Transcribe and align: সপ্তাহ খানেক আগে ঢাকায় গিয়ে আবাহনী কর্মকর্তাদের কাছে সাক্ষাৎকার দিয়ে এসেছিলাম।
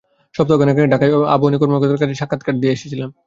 সপ্তাহ 0.35 0.57
খানেক 0.59 0.75
আগে 0.75 0.91
ঢাকায় 0.93 1.09
গিয়ে 1.11 1.31
আবাহনী 1.35 1.57
কর্মকর্তাদের 1.59 1.99
কাছে 2.01 2.15
সাক্ষাৎকার 2.21 2.55
দিয়ে 2.61 2.73
এসেছিলাম। 2.73 3.11